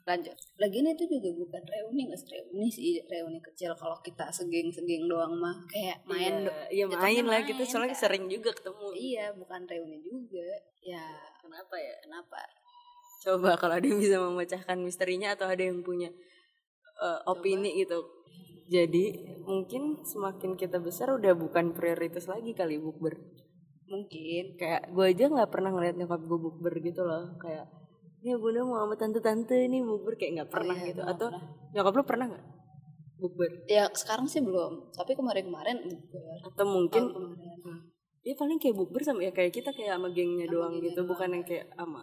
lanjut 0.00 0.34
lagian 0.58 0.90
itu 0.90 1.04
juga 1.08 1.30
bukan 1.38 1.62
reuni 1.62 2.02
nggak 2.04 2.18
sih? 2.18 2.28
reuni 2.34 2.66
sih 2.66 2.98
reuni 3.06 3.38
kecil 3.38 3.70
kalau 3.72 3.94
kita 4.00 4.26
segeng 4.28 4.66
segeng 4.66 5.06
doang 5.06 5.38
mah 5.38 5.54
kayak 5.64 6.02
main 6.02 6.42
Iya, 6.42 6.82
iya 6.82 6.84
main 6.90 7.22
lah 7.22 7.38
main, 7.38 7.46
gitu 7.46 7.62
soalnya 7.62 7.94
kan. 7.94 8.02
sering 8.02 8.26
juga 8.26 8.50
ketemu. 8.50 8.90
iya 8.92 9.30
bukan 9.30 9.62
reuni 9.64 10.02
juga 10.02 10.50
ya 10.82 11.04
Kenapa 11.38 11.78
ya? 11.78 11.94
kenapa 12.02 12.42
Coba 13.20 13.56
kalau 13.60 13.76
ada 13.76 13.84
yang 13.84 14.00
bisa 14.00 14.16
memecahkan 14.16 14.80
misterinya 14.80 15.36
atau 15.36 15.44
ada 15.48 15.60
yang 15.60 15.84
punya 15.84 16.08
uh, 16.98 17.20
opini 17.28 17.76
gitu. 17.78 18.00
Jadi 18.70 19.36
mungkin 19.44 20.00
semakin 20.06 20.54
kita 20.54 20.78
besar 20.78 21.10
udah 21.12 21.34
bukan 21.34 21.74
prioritas 21.74 22.30
lagi 22.30 22.54
kali 22.54 22.78
bukber. 22.80 23.18
Mungkin 23.90 24.54
kayak 24.56 24.94
gue 24.94 25.04
aja 25.04 25.26
nggak 25.26 25.50
pernah 25.50 25.74
ngeliat 25.74 25.98
nyokap 25.98 26.22
gue 26.22 26.38
bukber 26.38 26.74
gitu 26.80 27.02
loh. 27.02 27.34
Kayak 27.36 27.66
ini 28.22 28.36
bunda 28.36 28.62
mau 28.62 28.78
sama 28.84 28.94
tante-tante 28.94 29.56
ini 29.58 29.82
bukber 29.82 30.14
kayak 30.14 30.32
nggak 30.40 30.50
pernah 30.52 30.76
iya, 30.78 30.86
gitu. 30.94 31.02
Atau 31.02 31.28
pernah. 31.34 31.42
nyokap 31.74 31.94
lo 31.98 32.02
pernah 32.06 32.26
nggak 32.30 32.44
bukber? 33.20 33.50
ya 33.68 33.84
sekarang 33.92 34.24
sih 34.24 34.40
belum 34.40 34.96
tapi 34.96 35.12
kemarin 35.12 35.44
kemarin 35.44 35.76
Atau 36.40 36.64
mungkin 36.64 37.04
kemarin 37.12 37.36
Hmm. 37.60 37.80
dia 38.24 38.32
paling 38.32 38.56
kayak 38.56 38.72
bukber 38.72 39.04
sama 39.04 39.20
ya 39.20 39.28
kayak 39.28 39.52
kita 39.52 39.68
kayak 39.76 39.92
sama 39.92 40.08
gengnya 40.08 40.48
Sama 40.48 40.54
doang 40.56 40.72
gengnya 40.80 40.88
gitu 40.88 41.00
doang. 41.04 41.10
bukan 41.12 41.28
yang 41.36 41.44
kayak 41.44 41.66
sama 41.76 42.02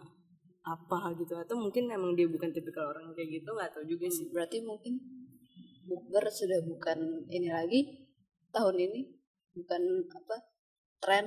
apa 0.67 1.15
gitu 1.15 1.31
atau 1.39 1.55
mungkin 1.55 1.87
emang 1.87 2.11
dia 2.11 2.27
bukan 2.27 2.51
tipikal 2.51 2.91
orang 2.91 3.15
kayak 3.15 3.39
gitu 3.39 3.49
nggak 3.55 3.71
tahu 3.71 3.87
juga 3.87 4.11
sih. 4.11 4.27
berarti 4.27 4.59
mungkin 4.59 4.99
bukber 5.87 6.27
sudah 6.27 6.59
bukan 6.67 7.23
ini 7.31 7.47
lagi 7.47 8.11
tahun 8.51 8.75
ini 8.75 9.01
bukan 9.55 9.81
apa 10.11 10.35
tren. 10.99 11.25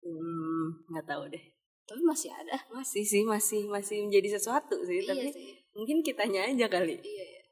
Hmm, 0.00 0.66
nggak 0.88 1.06
tahu 1.08 1.28
deh. 1.28 1.44
Tapi 1.84 2.00
masih 2.04 2.30
ada. 2.32 2.56
Masih 2.72 3.04
sih 3.04 3.22
masih 3.24 3.68
masih 3.68 4.04
menjadi 4.04 4.36
sesuatu 4.40 4.76
sih 4.84 5.04
tapi 5.04 5.28
iya 5.28 5.32
sih. 5.32 5.48
mungkin 5.76 6.04
kitanya 6.04 6.48
aja 6.48 6.68
kali. 6.68 6.96
Iya 7.00 7.24
iya. 7.24 7.42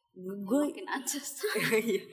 Gue 0.44 0.58
makin 0.68 0.86
ansos. 0.88 1.40
Iya. 1.72 2.04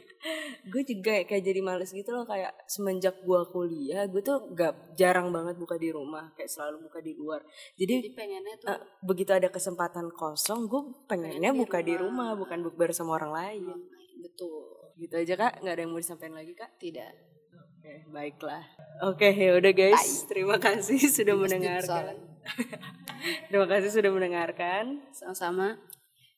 Gue 0.66 0.82
juga 0.82 1.22
kayak 1.22 1.44
jadi 1.46 1.62
males 1.62 1.94
gitu 1.94 2.10
loh 2.10 2.26
kayak 2.26 2.50
semenjak 2.66 3.22
gue 3.22 3.42
kuliah 3.54 4.10
gue 4.10 4.22
tuh 4.26 4.50
gak 4.58 4.98
jarang 4.98 5.30
banget 5.30 5.54
buka 5.62 5.78
di 5.78 5.94
rumah 5.94 6.34
kayak 6.34 6.50
selalu 6.50 6.90
buka 6.90 7.00
di 7.02 7.14
luar. 7.14 7.46
Jadi 7.78 8.10
jadi 8.10 8.14
pengennya 8.18 8.56
tuh 8.58 8.68
eh, 8.74 8.80
begitu 9.06 9.32
ada 9.32 9.50
kesempatan 9.54 10.10
kosong 10.10 10.66
gue 10.66 10.82
pengennya 11.06 11.54
Pengen 11.54 11.58
di 11.58 11.62
buka 11.62 11.80
di 11.86 11.94
rumah. 11.94 12.34
rumah 12.34 12.42
bukan 12.42 12.60
bukber 12.66 12.90
sama 12.90 13.22
orang 13.22 13.32
lain. 13.34 13.64
Betul. 14.22 14.96
Gitu 14.98 15.14
aja 15.14 15.34
kak. 15.38 15.54
Nggak 15.62 15.74
ada 15.78 15.82
yang 15.86 15.92
mau 15.94 16.02
disampaikan 16.02 16.36
lagi 16.38 16.54
kak? 16.58 16.72
Tidak. 16.82 17.12
Oke 17.86 17.94
baiklah. 18.10 18.64
Oke 19.06 19.30
ya 19.30 19.54
udah 19.62 19.74
guys. 19.78 20.26
Terima 20.26 20.58
kasih 20.58 20.98
sudah 21.22 21.36
mendengarkan. 21.38 22.18
terima 23.50 23.68
kasih 23.70 23.90
sudah 23.94 24.10
mendengarkan. 24.10 25.06
Sama-sama. 25.14 25.78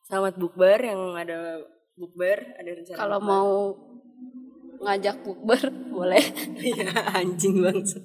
Selamat 0.04 0.36
bukber 0.36 0.80
yang 0.84 1.16
ada 1.16 1.64
bukber 1.98 2.56
ada 2.56 2.70
rencana 2.72 2.96
kalau 2.96 3.20
mau 3.20 3.50
ngajak 4.78 5.18
bukber 5.26 5.74
boleh 5.98 6.22
Iya, 6.62 6.94
anjing 7.18 7.60
banget. 7.60 7.98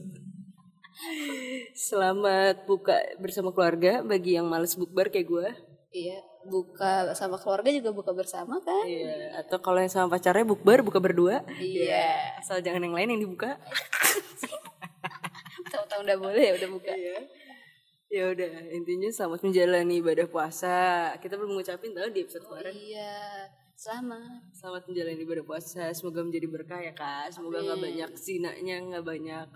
Selamat 1.72 2.64
buka 2.64 2.96
bersama 3.20 3.52
keluarga 3.52 4.00
bagi 4.00 4.36
yang 4.36 4.48
males 4.48 4.74
bukber 4.74 5.08
kayak 5.08 5.28
gue. 5.28 5.48
iya 5.92 6.18
buka 6.42 7.12
sama 7.12 7.36
keluarga 7.36 7.68
juga 7.68 7.92
buka 7.92 8.10
bersama 8.12 8.56
kan 8.58 8.84
Iya. 8.88 9.44
Atau 9.44 9.60
kalau 9.60 9.78
yang 9.78 9.92
sama 9.92 10.08
pacarnya 10.10 10.42
bukber, 10.42 10.80
buka 10.80 10.98
berdua. 10.98 11.44
iya 11.60 12.32
Asal 12.40 12.64
jangan 12.64 12.82
yang 12.82 12.96
lain 12.96 13.08
yang 13.12 13.20
dibuka. 13.20 13.60
tahu-tahu 15.72 16.00
udah 16.02 16.16
boleh 16.16 16.42
ya 16.48 16.52
udah 16.56 16.70
buka 16.72 16.92
Iya. 16.96 17.18
Ya 18.12 18.24
udah, 18.28 18.68
intinya 18.68 19.08
selamat 19.08 19.40
menjalani 19.40 20.00
ibadah 20.00 20.28
puasa. 20.28 21.12
Kita 21.16 21.36
belum 21.36 21.56
ngucapin 21.56 21.92
tau 21.92 22.08
di 22.08 22.20
episode 22.20 22.44
kemarin. 22.44 22.72
iya 22.72 23.16
sama 23.74 24.18
Selamat 24.52 24.86
menjalani 24.86 25.20
ibadah 25.20 25.44
puasa. 25.44 25.90
Semoga 25.90 26.22
menjadi 26.22 26.46
berkah 26.46 26.78
ya 26.78 26.92
kak. 26.92 27.32
Semoga 27.32 27.60
nggak 27.60 27.80
banyak 27.80 28.10
zinanya, 28.14 28.76
nggak 28.80 29.04
banyak 29.04 29.46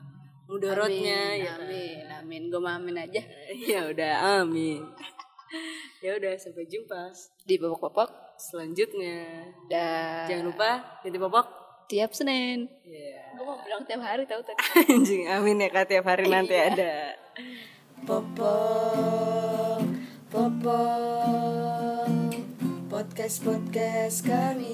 mudorotnya. 0.47 1.35
amin 1.35 1.43
ya 1.43 1.53
amin 1.59 2.05
amin 2.23 2.43
gue 2.47 2.61
amin 2.63 2.97
aja 2.97 3.23
Ya 3.73 3.81
udah, 3.85 4.13
amin. 4.43 4.79
ya 6.05 6.15
udah, 6.15 6.35
sampai 6.37 6.67
jumpa 6.67 7.11
di 7.43 7.55
popok-popok 7.57 8.11
selanjutnya. 8.37 9.43
dan 9.67 10.27
Jangan 10.29 10.47
lupa 10.47 10.71
titip 11.03 11.19
popok. 11.21 11.47
tiap 11.87 12.11
senin 12.11 12.67
Iya. 12.83 13.31
gue 13.33 13.43
mau 13.43 13.59
bilang 13.59 13.83
tiap 13.83 14.03
hari 14.03 14.23
tahu 14.23 14.43
tadi 14.43 14.59
Anjing, 14.91 15.23
amin 15.29 15.59
ya 15.61 15.69
kak 15.69 15.87
tiap 15.87 16.03
hari 16.05 16.27
nanti 16.27 16.51
Iya. 16.53 16.67
ada. 16.69 16.95
Popok, 18.07 19.83
popok, 20.29 21.76
podcast 22.97 23.45
podcast 23.45 24.25
kami. 24.25 24.73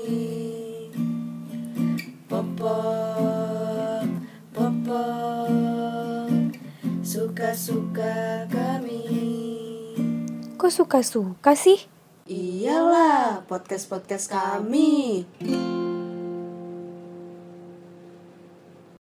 Popok, 2.31 4.07
popok, 4.55 6.31
suka 7.03 7.51
suka 7.51 8.47
kami. 8.47 9.03
Kok 10.55 10.71
suka-suka 10.71 11.59
sih? 11.59 11.83
Iyalah, 12.31 13.43
podcast 13.51 13.91
podcast 13.91 14.31
kami. 14.31 15.27